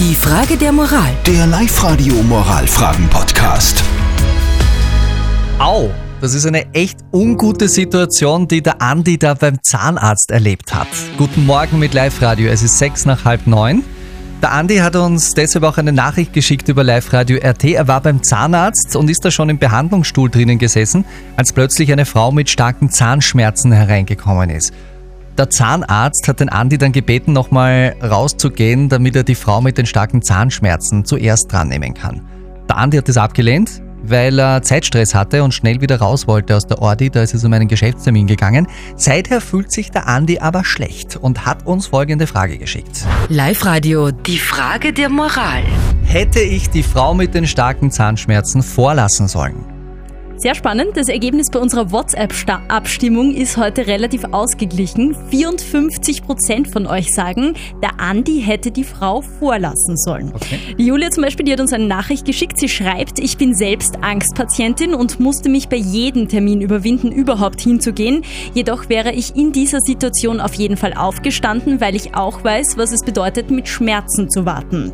Die 0.00 0.14
Frage 0.14 0.56
der 0.56 0.70
Moral. 0.70 1.10
Der 1.26 1.44
Live-Radio 1.48 2.14
Moralfragen-Podcast. 2.22 3.82
Au, 5.58 5.90
das 6.20 6.34
ist 6.34 6.46
eine 6.46 6.72
echt 6.72 7.00
ungute 7.12 7.68
Situation, 7.68 8.46
die 8.46 8.62
der 8.62 8.80
Andi 8.80 9.18
da 9.18 9.34
beim 9.34 9.60
Zahnarzt 9.60 10.30
erlebt 10.30 10.72
hat. 10.72 10.86
Guten 11.16 11.44
Morgen 11.46 11.80
mit 11.80 11.94
Live-Radio, 11.94 12.48
es 12.48 12.62
ist 12.62 12.78
sechs 12.78 13.06
nach 13.06 13.24
halb 13.24 13.48
neun. 13.48 13.82
Der 14.40 14.52
Andi 14.52 14.76
hat 14.76 14.94
uns 14.94 15.34
deshalb 15.34 15.64
auch 15.64 15.78
eine 15.78 15.92
Nachricht 15.92 16.32
geschickt 16.32 16.68
über 16.68 16.84
Live-Radio 16.84 17.38
RT. 17.38 17.64
Er 17.64 17.88
war 17.88 18.00
beim 18.00 18.22
Zahnarzt 18.22 18.94
und 18.94 19.10
ist 19.10 19.24
da 19.24 19.32
schon 19.32 19.48
im 19.48 19.58
Behandlungsstuhl 19.58 20.30
drinnen 20.30 20.58
gesessen, 20.58 21.04
als 21.36 21.52
plötzlich 21.52 21.90
eine 21.90 22.06
Frau 22.06 22.30
mit 22.30 22.48
starken 22.48 22.88
Zahnschmerzen 22.88 23.72
hereingekommen 23.72 24.50
ist. 24.50 24.72
Der 25.38 25.50
Zahnarzt 25.50 26.26
hat 26.26 26.40
den 26.40 26.48
Andi 26.48 26.78
dann 26.78 26.90
gebeten, 26.90 27.32
nochmal 27.32 27.94
rauszugehen, 28.02 28.88
damit 28.88 29.14
er 29.14 29.22
die 29.22 29.36
Frau 29.36 29.60
mit 29.60 29.78
den 29.78 29.86
starken 29.86 30.20
Zahnschmerzen 30.20 31.04
zuerst 31.04 31.52
dran 31.52 31.68
nehmen 31.68 31.94
kann. 31.94 32.26
Der 32.68 32.76
Andi 32.76 32.96
hat 32.96 33.08
das 33.08 33.18
abgelehnt, 33.18 33.80
weil 34.02 34.40
er 34.40 34.62
Zeitstress 34.62 35.14
hatte 35.14 35.44
und 35.44 35.54
schnell 35.54 35.80
wieder 35.80 36.00
raus 36.00 36.26
wollte 36.26 36.56
aus 36.56 36.66
der 36.66 36.82
Ordi. 36.82 37.08
Da 37.08 37.22
ist 37.22 37.34
es 37.34 37.44
um 37.44 37.52
einen 37.52 37.68
Geschäftstermin 37.68 38.26
gegangen. 38.26 38.66
Seither 38.96 39.40
fühlt 39.40 39.70
sich 39.70 39.92
der 39.92 40.08
Andi 40.08 40.40
aber 40.40 40.64
schlecht 40.64 41.14
und 41.14 41.46
hat 41.46 41.64
uns 41.66 41.86
folgende 41.86 42.26
Frage 42.26 42.58
geschickt. 42.58 43.06
Live-Radio. 43.28 44.10
Die 44.10 44.38
Frage 44.38 44.92
der 44.92 45.08
Moral. 45.08 45.62
Hätte 46.02 46.40
ich 46.40 46.68
die 46.68 46.82
Frau 46.82 47.14
mit 47.14 47.34
den 47.34 47.46
starken 47.46 47.92
Zahnschmerzen 47.92 48.64
vorlassen 48.64 49.28
sollen? 49.28 49.77
Sehr 50.38 50.54
spannend. 50.54 50.96
Das 50.96 51.08
Ergebnis 51.08 51.50
bei 51.50 51.58
unserer 51.58 51.90
WhatsApp-Abstimmung 51.90 53.34
ist 53.34 53.56
heute 53.56 53.88
relativ 53.88 54.22
ausgeglichen. 54.30 55.16
54 55.30 56.22
Prozent 56.22 56.68
von 56.68 56.86
euch 56.86 57.12
sagen, 57.12 57.54
der 57.82 57.98
Andi 57.98 58.40
hätte 58.40 58.70
die 58.70 58.84
Frau 58.84 59.20
vorlassen 59.20 59.96
sollen. 59.96 60.30
Okay. 60.32 60.60
Die 60.78 60.86
Julia 60.86 61.10
zum 61.10 61.24
Beispiel, 61.24 61.44
die 61.44 61.52
hat 61.52 61.58
uns 61.60 61.72
eine 61.72 61.88
Nachricht 61.88 62.24
geschickt. 62.24 62.56
Sie 62.60 62.68
schreibt, 62.68 63.18
ich 63.18 63.36
bin 63.36 63.52
selbst 63.52 63.96
Angstpatientin 64.04 64.94
und 64.94 65.18
musste 65.18 65.48
mich 65.48 65.68
bei 65.68 65.76
jedem 65.76 66.28
Termin 66.28 66.60
überwinden, 66.60 67.10
überhaupt 67.10 67.60
hinzugehen. 67.60 68.22
Jedoch 68.54 68.88
wäre 68.88 69.10
ich 69.10 69.34
in 69.34 69.50
dieser 69.50 69.80
Situation 69.80 70.40
auf 70.40 70.54
jeden 70.54 70.76
Fall 70.76 70.94
aufgestanden, 70.94 71.80
weil 71.80 71.96
ich 71.96 72.14
auch 72.14 72.44
weiß, 72.44 72.76
was 72.76 72.92
es 72.92 73.02
bedeutet, 73.02 73.50
mit 73.50 73.66
Schmerzen 73.66 74.30
zu 74.30 74.46
warten. 74.46 74.92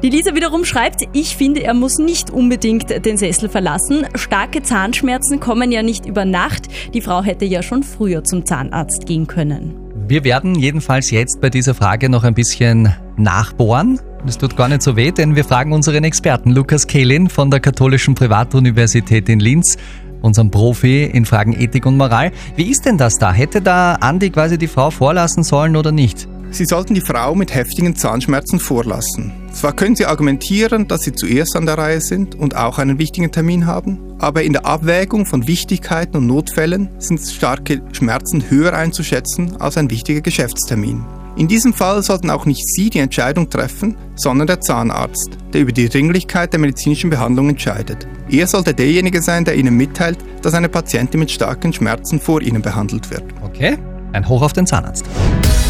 Die 0.00 0.10
Lisa 0.10 0.36
wiederum 0.36 0.64
schreibt, 0.64 1.08
ich 1.12 1.36
finde, 1.36 1.64
er 1.64 1.74
muss 1.74 1.98
nicht 1.98 2.30
unbedingt 2.30 3.04
den 3.04 3.16
Sessel 3.16 3.48
verlassen. 3.48 4.06
Starke 4.14 4.62
Zahnschmerzen 4.62 5.40
kommen 5.40 5.72
ja 5.72 5.82
nicht 5.82 6.06
über 6.06 6.24
Nacht. 6.24 6.68
Die 6.94 7.00
Frau 7.00 7.24
hätte 7.24 7.44
ja 7.44 7.64
schon 7.64 7.82
früher 7.82 8.22
zum 8.22 8.46
Zahnarzt 8.46 9.06
gehen 9.06 9.26
können. 9.26 9.74
Wir 10.06 10.22
werden 10.22 10.54
jedenfalls 10.54 11.10
jetzt 11.10 11.40
bei 11.40 11.50
dieser 11.50 11.74
Frage 11.74 12.08
noch 12.08 12.22
ein 12.22 12.34
bisschen 12.34 12.94
nachbohren. 13.16 13.98
Das 14.24 14.38
tut 14.38 14.56
gar 14.56 14.68
nicht 14.68 14.82
so 14.82 14.94
weh, 14.94 15.10
denn 15.10 15.34
wir 15.34 15.44
fragen 15.44 15.72
unseren 15.72 16.04
Experten 16.04 16.52
Lukas 16.52 16.86
Kehlin 16.86 17.28
von 17.28 17.50
der 17.50 17.58
Katholischen 17.58 18.14
Privatuniversität 18.14 19.28
in 19.28 19.40
Linz, 19.40 19.78
unserem 20.22 20.52
Profi 20.52 21.06
in 21.06 21.24
Fragen 21.24 21.60
Ethik 21.60 21.86
und 21.86 21.96
Moral. 21.96 22.30
Wie 22.54 22.70
ist 22.70 22.86
denn 22.86 22.98
das 22.98 23.18
da? 23.18 23.32
Hätte 23.32 23.62
da 23.62 23.94
Andi 23.94 24.30
quasi 24.30 24.58
die 24.58 24.68
Frau 24.68 24.92
vorlassen 24.92 25.42
sollen 25.42 25.74
oder 25.74 25.90
nicht? 25.90 26.28
Sie 26.50 26.64
sollten 26.64 26.94
die 26.94 27.00
Frau 27.00 27.34
mit 27.34 27.52
heftigen 27.52 27.96
Zahnschmerzen 27.96 28.60
vorlassen. 28.60 29.32
Zwar 29.58 29.72
können 29.72 29.96
Sie 29.96 30.06
argumentieren, 30.06 30.86
dass 30.86 31.02
Sie 31.02 31.10
zuerst 31.10 31.56
an 31.56 31.66
der 31.66 31.76
Reihe 31.76 32.00
sind 32.00 32.36
und 32.36 32.54
auch 32.54 32.78
einen 32.78 33.00
wichtigen 33.00 33.32
Termin 33.32 33.66
haben, 33.66 33.98
aber 34.20 34.44
in 34.44 34.52
der 34.52 34.64
Abwägung 34.64 35.26
von 35.26 35.48
Wichtigkeiten 35.48 36.18
und 36.18 36.28
Notfällen 36.28 36.90
sind 36.98 37.18
starke 37.20 37.82
Schmerzen 37.90 38.48
höher 38.50 38.72
einzuschätzen 38.72 39.60
als 39.60 39.76
ein 39.76 39.90
wichtiger 39.90 40.20
Geschäftstermin. 40.20 41.04
In 41.36 41.48
diesem 41.48 41.74
Fall 41.74 42.04
sollten 42.04 42.30
auch 42.30 42.46
nicht 42.46 42.64
Sie 42.68 42.88
die 42.88 43.00
Entscheidung 43.00 43.50
treffen, 43.50 43.96
sondern 44.14 44.46
der 44.46 44.60
Zahnarzt, 44.60 45.30
der 45.52 45.62
über 45.62 45.72
die 45.72 45.88
Dringlichkeit 45.88 46.52
der 46.52 46.60
medizinischen 46.60 47.10
Behandlung 47.10 47.48
entscheidet. 47.48 48.06
Er 48.30 48.46
sollte 48.46 48.74
derjenige 48.74 49.20
sein, 49.22 49.44
der 49.44 49.56
Ihnen 49.56 49.76
mitteilt, 49.76 50.18
dass 50.40 50.54
eine 50.54 50.68
Patientin 50.68 51.18
mit 51.18 51.32
starken 51.32 51.72
Schmerzen 51.72 52.20
vor 52.20 52.42
Ihnen 52.42 52.62
behandelt 52.62 53.10
wird. 53.10 53.24
Okay, 53.42 53.76
ein 54.12 54.28
Hoch 54.28 54.42
auf 54.42 54.52
den 54.52 54.68
Zahnarzt. 54.68 55.04